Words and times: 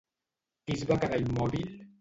Qui 0.63 0.77
es 0.79 0.87
va 0.93 0.99
quedar 1.05 1.23
immòbil? 1.27 1.73